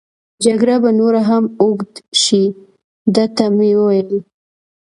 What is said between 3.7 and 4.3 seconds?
وویل.